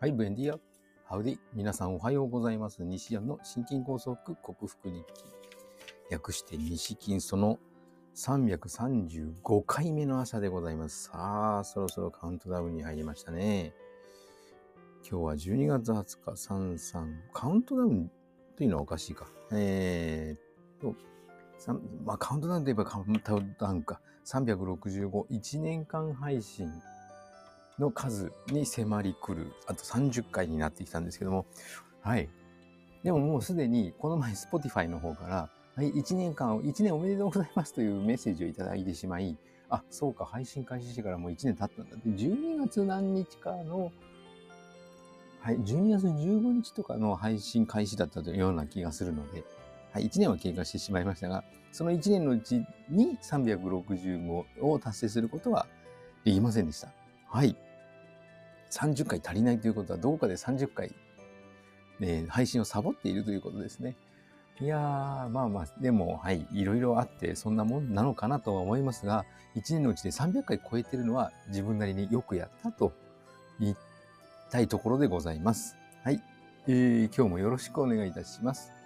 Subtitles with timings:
[0.00, 0.58] はい、ブエンディア。
[1.04, 1.38] ハウディ。
[1.52, 2.82] 皆さんおはようございます。
[2.82, 5.04] 西安の心筋梗塞克服日記。
[6.10, 7.58] 略して西金その
[8.16, 11.10] 335回目の朝でございます。
[11.10, 13.74] さあ、そろそろカウントダウンに入りましたね。
[15.06, 17.16] 今日は12月20日、33。
[17.34, 18.10] カウントダウン
[18.56, 19.26] というのはおかしいか。
[19.52, 20.96] えー、と、
[22.06, 24.00] まあ、カウントダウンといえばカウントダウンか。
[24.24, 26.72] 365、1年間配信
[27.80, 31.46] の数に迫り来る、あと30回になってきたんですけども、
[32.02, 32.28] はい。
[33.02, 39.36] でももうすでに、この前 Spotify の方から、はい、1年間、1年おめでとうございますというメッセージをいただいてしまい、
[39.70, 43.90] あ、そうか、配信開始してからもう1年経ったんだって、12月何日かの、
[45.40, 49.42] はい、12月15日とかの配信開始だったというような気がするので、
[49.92, 55.66] はい、1年は経過してしまいましたが、その1年のうちに365を達成することは
[56.24, 56.92] できませんでした。
[57.26, 57.56] はい。
[58.70, 60.94] 30回足りないということは、どこかで30回、
[61.98, 63.96] ね、配信をサボっているということですね。
[64.60, 69.24] いやー、まあまあ、でも、はい、いろいろあって、そんなもんなのかなとは思いますが、
[69.56, 72.92] 1年のうちで300回超えてるのは自分なりによくやったと
[73.58, 73.76] 言い
[74.50, 75.76] たいところでございます。
[76.04, 76.22] はい、
[76.68, 78.79] えー、今日もよろしくお願いいたします。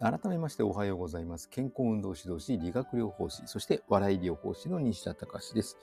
[0.00, 1.50] 改めましておはようございます。
[1.50, 5.76] 健康運動指導士、理学療法士、そして笑い療法士の西田隆です。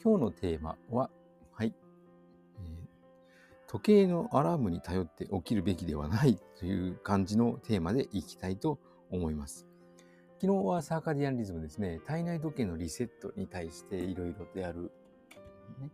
[0.00, 1.10] 今日のテーマは、
[1.50, 1.74] はい、
[2.60, 2.64] えー、
[3.66, 8.78] 時計のアラームに頼って起きるべきではないという感じのテーマでいきたいと
[9.10, 9.66] 思います。
[10.40, 14.92] 昨日はサーカディアンリズムですね、体内時計のリセットに対していろいろとやる、
[15.80, 15.90] ね、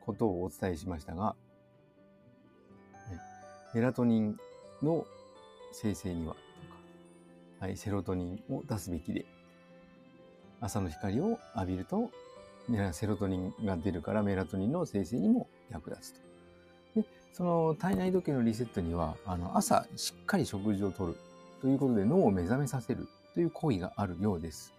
[0.00, 1.36] ことをお伝えしましたが、
[3.74, 4.38] メラトニン
[4.82, 5.04] の
[5.72, 6.36] 生成には
[7.62, 9.24] はい、セロトニンを出すべきで、
[10.60, 12.10] 朝の光を浴びると、
[12.90, 16.14] セロトニンが出るからメラトニンの生成にも役立つ
[16.94, 17.02] と。
[17.02, 21.16] で、その体内時計のリセットには、あの、朝しっかり食事をとる
[21.60, 24.74] ということで脳を目覚めさせるという行為があるようです。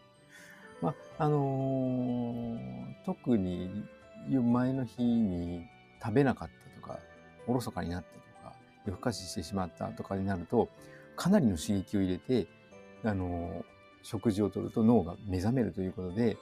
[0.81, 3.85] まあ、あのー、特に
[4.27, 5.65] 前の日に
[6.03, 6.99] 食べなかったとか、
[7.47, 8.53] おろそかになったとか、
[8.85, 10.67] 夜更かししてしまったとかになると、
[11.15, 12.45] かなりの刺激を入れて、
[13.03, 13.65] あの、
[14.01, 16.37] 食事をとると脳が目覚めるということで、えー、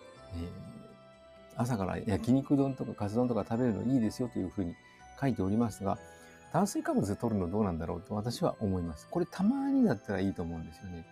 [1.56, 4.74] 朝から焼肉丼とかカツ丼とか食べるのいいですよというふうに
[5.20, 5.98] 書いておりますが、
[6.52, 9.08] 炭水化物で取るのどうなんだろうと私は思います。
[9.10, 11.06] これたまにだったらいいと思うんですよね。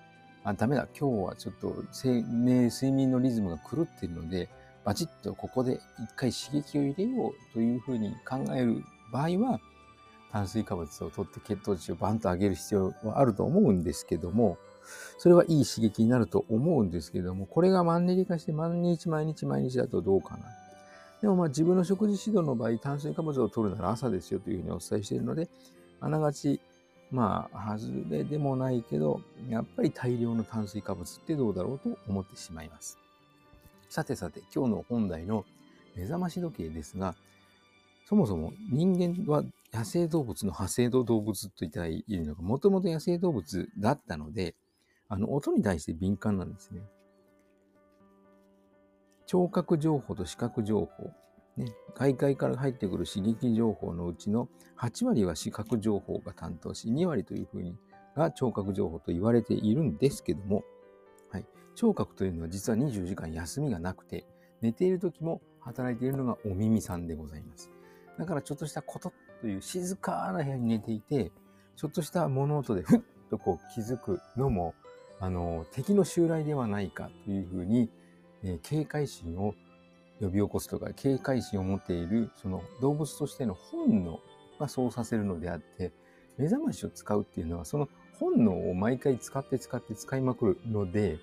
[0.44, 0.88] あ、ダメだ。
[1.00, 4.50] 今日はちょっと生命、睡眠のリズムが狂っているので、
[4.84, 9.60] バチッとここで一回刺激を入れようというふうに考える場合は、
[10.31, 14.58] 炭水化物を取って血糖値をバンと上げる必要はあると思うんですけども、
[15.17, 20.45] それはいい刺激になると思うんですけども、これがマンネリ化して毎日毎日毎日だとどうかな。
[21.22, 25.50] でもまあ自分の食事指導の場合、炭水化物を取るなら朝ですよというふうにお伝えしているので、
[26.00, 26.62] あながち、
[27.12, 32.97] まあ、外れでもないけど、やっぱり大量の炭水化物ってどうだろうと思ってしまいます。
[33.89, 35.45] さてさて、今日の本題の
[35.95, 37.16] 目覚まし時計ですが、
[38.07, 44.56] そもそも人間は野生動物の派生動物と言ったらいいのが、もともと野生動物だったので、
[45.09, 46.81] あの、音に対して敏感なんですね。
[49.25, 51.12] 聴覚情報と視覚情報。
[51.58, 57.75] ね、外界から入ってくる刺激情報のうちの8割は視覚情報が担当し、2割というふうに
[58.16, 60.64] が聴覚情報と言われているんですけども、
[61.31, 64.25] はい、聴覚というのは実は24時間休みがなくて、
[64.62, 67.72] 寝ている時も働いているのがお耳さんでございます。
[68.18, 69.12] だからちょっとしたこと
[69.42, 71.31] という静かな部屋に寝ていて、
[71.75, 74.75] ちょっとした物音でふっとこう気づくのも
[75.19, 77.90] あの、敵の襲来ではないかというふうに、
[78.44, 79.53] えー、警戒心を
[80.19, 84.19] 呼び起こすとか、警戒心を持っている、その動物としての本能
[84.59, 85.91] がそうさせるのであって、
[86.38, 91.18] 目覚ましを使うっていうのは、その本能を毎回使って使って使いまくるので、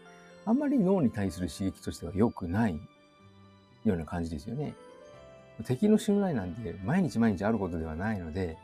[0.44, 2.80] あんまり脳に対する刺激としては良くない
[3.84, 4.74] ような感じですよね。
[5.64, 8.58] 敵の襲来なんて毎日毎日あることではないので、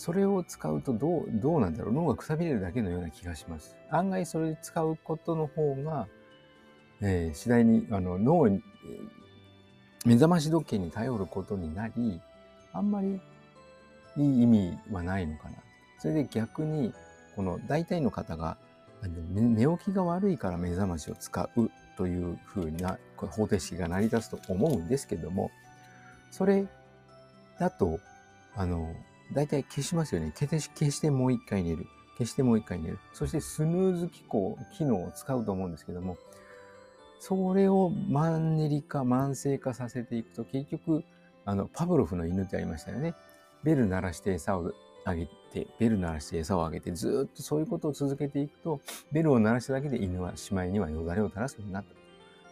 [0.00, 1.92] それを使うとどう、どうなんだろう？
[1.94, 3.76] 脳がくたびれるだけのような気がします。
[3.90, 6.08] 案外それで使うことの方が、
[7.02, 8.62] えー、次第にあの脳に、
[10.06, 12.18] 目覚まし時計に頼ることになり、
[12.72, 13.20] あんまり
[14.16, 15.56] いい意味はないのかな。
[15.98, 16.94] それで逆に、
[17.36, 18.56] この大体の方が、
[19.34, 25.50] 寝起きが悪いから目覚ましを使うというふうな方程式が成り立つと思うんですけども、
[26.30, 26.64] それ
[27.58, 28.00] だと、
[28.56, 28.94] あの、
[29.32, 30.32] 大体消しますよね。
[30.34, 30.58] 消
[30.90, 31.86] してもう一回寝る。
[32.18, 32.98] 消してもう一回寝る。
[33.12, 36.18] そしてスヌーズ機構、機能を使うと思うんですけども、
[37.18, 41.04] それをマンネリ化、慢性化させていくと、結局、
[41.44, 43.14] あの、パブロフの犬ってありましたよね。
[43.62, 44.72] ベル鳴らして餌を
[45.04, 48.80] あげて、ベル鳴らして餌をあげて、ずっとそういうことを続けていくと、
[49.12, 51.94] ベルを鳴らしただけで犬はしまいにはよだれを垂らすようになった。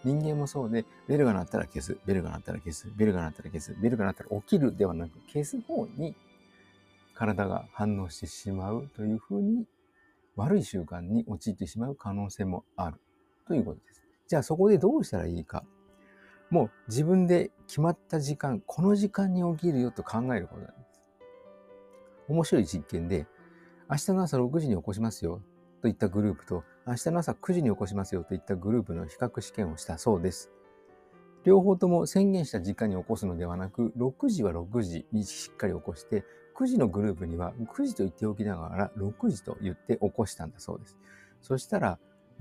[0.05, 6.15] 人間もそうで、ベルが鳴ったら消す、ベルが鳴ったら消す、ベルが鳴ったら消す、ベルが鳴ったら起きるではなく、消す方に
[7.19, 9.67] 体が反応してしまうというふうに、
[10.37, 13.00] 悪い習慣に陥ってしまう可能性もある
[13.44, 14.05] ということです。
[14.29, 15.65] じゃあそこでどうしたらいいか。
[16.49, 21.03] もう自分で決まった時間、この時間に起きるよと考えることなんです。
[22.29, 23.26] 面白い実験で、
[23.91, 25.43] 明日の朝6時に起こしますよ
[25.82, 30.53] といったグループと、明日の朝9時に起こしますよといったグループの比較試験をしたそうです。
[31.43, 36.25] 両方とも宣言した時間に起こすのではなく、6時は6時にしっかり起こして、
[36.59, 40.97] 9時のグループには9時と言っておきながら6時と言って起こしたんだそうです。
[41.41, 41.99] そしたら、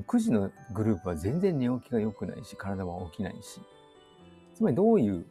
[0.08, 3.62] 9時のグループは全然寝起きが良くないし、体は起きないし。
[4.56, 5.24] つまりどういう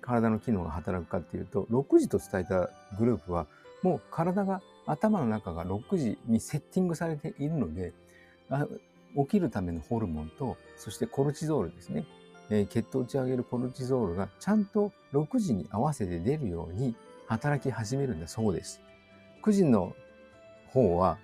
[0.00, 3.48] 体の機能が働くかっていうと、6時と伝えたグループは、
[3.82, 7.92] もう体が、頭の中が6時にセッティングされているので、
[9.16, 12.06] 起きるためのホルモンと、そしてコルチゾールですね。
[12.50, 16.94] えー、血糖値を上げるコルチゾールがちゃんと6時に合わせて出るように
[17.26, 18.80] 働き始めるんだそうです。
[19.42, 19.94] 9時の
[20.68, 21.18] 方は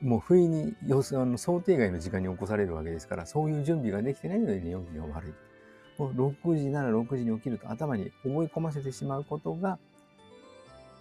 [0.00, 5.34] もう不意に要するに想定外の時間に起こされるわけですから、そういう準備ができてないので寝起きが悪い。
[5.96, 9.78] もう6時なら6時に起きると頭に思い込ませてしまうことが、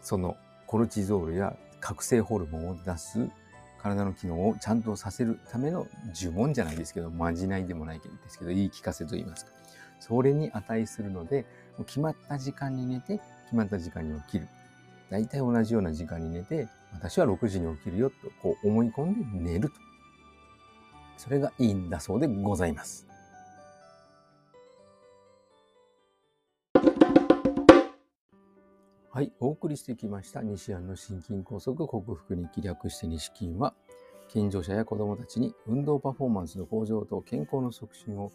[0.01, 3.27] そのコルチゾールや覚醒ホルモンを出す
[3.81, 9.51] 体の機能をちゃんとさせるための呪文じゃないですけど、まじないでもないですけど、言い聞かせと言いますか。
[9.99, 11.45] それに値するので、
[11.85, 14.47] 決まった時間に寝て、決まった時間に起きる。
[15.09, 19.75] 大体同じような時間に寝て、私は6時に起きるよとこう思い込んで寝ると。
[21.17, 23.07] それがいいんだそうでございます。
[29.11, 33.75] はい、お送りしてきました西安の心筋梗塞克服に気略して西筋は、
[34.27, 38.31] 健常者や子供たちに運動パフォーマンスの向上と健康の促進を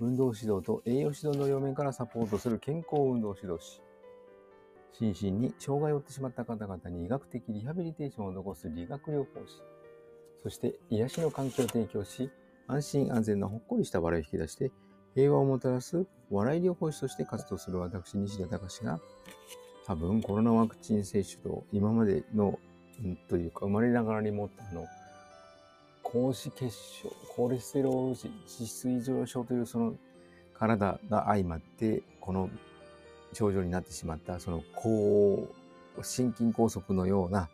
[0.00, 3.82] 運動指導と栄養指導の両面からサポートする健康運動指導士。
[4.92, 9.62] 心身に障害を負ってしまった方々に医学的リハビリテーションを残す理学療法士。
[10.42, 12.30] そして癒しの環境を提供し、
[12.66, 14.70] 安心安全なほっこりした笑いを引き出して、
[15.14, 19.00] 平和をもたらす笑い療法士として活動する私、西田隆が、
[19.86, 22.58] 多分コロナワクチン接種と今までの、
[23.02, 24.86] うんというか生まれながらに持ったあの、
[26.02, 29.94] 高脂血症、コレステロール値、脂質異常症というその
[30.54, 32.50] 体が相まって、この
[33.32, 35.48] 症状になってしまった、その高、
[36.02, 37.48] 心筋梗塞のような、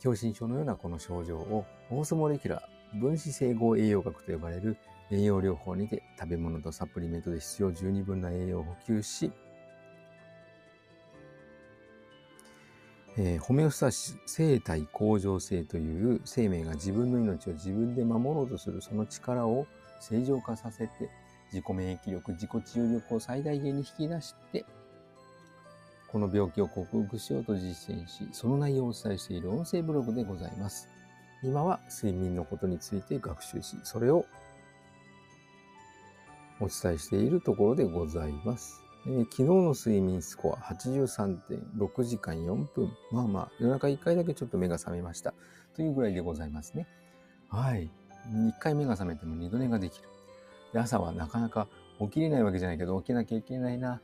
[0.00, 4.76] 狭心症のようなこの症状を、オーソモレキュラー、分子整合栄養学と呼ばれる
[5.10, 9.30] 栄養療法にて食べ物とサプリメントで必要十二分な栄養を補給し、
[13.16, 19.66] えー、ホメオスタシス、生体向上性という生命が自分の命を自分で守ろうとするその力を
[20.00, 21.10] 正常化させて、
[21.52, 24.64] 自己免疫力、自己治癒力を最大限に引き出して、
[26.10, 30.88] この病気を克服しようと実践し、その内容をお伝えしている音声ブログでございます。
[31.42, 34.24] 今は睡眠のことについて学習し、それを
[36.60, 38.82] お伝えしているところでございます。
[39.06, 42.90] えー、昨日の睡眠スコア83.6時間4分。
[43.12, 45.34] まあまあ、夜中1回だけちょっと目が覚めました。
[45.76, 46.86] というぐらいでございますね。
[47.48, 47.90] はい。
[48.32, 50.08] 1回目が覚めても2度寝ができる。
[50.74, 51.68] 朝はなかなか
[52.00, 54.00] 起きれないわけじゃないけど、起きなきゃいけないな、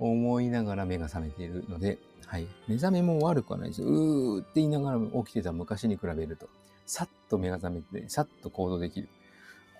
[0.00, 2.46] 思いながら目が覚めているので、はい。
[2.68, 3.82] 目覚めも悪くはないです。
[3.82, 6.48] うーって言いながら起きてた昔に比べると、
[6.86, 9.08] さっと目が覚めて、さっと行動できる。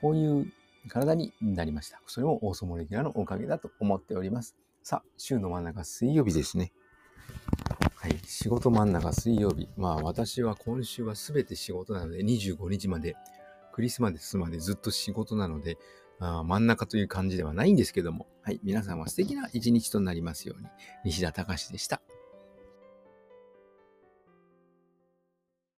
[0.01, 0.53] こういう
[0.89, 2.01] 体になりました。
[2.07, 4.57] それもオーソモレキュラーのおかげだと思っております。
[4.83, 6.73] さあ、週の真ん中水曜日ですね。
[7.95, 8.19] はい。
[8.25, 9.69] 仕事真ん中水曜日。
[9.77, 13.15] まあ私は今週は全て仕事なので25日まで
[13.73, 15.79] クリスマスまでずっと仕事なので、
[16.21, 18.61] 真ん中という感じではないんですけども、はい。
[18.63, 20.69] 皆さんは素敵な一日となりますように。
[21.05, 22.03] 西田隆でした。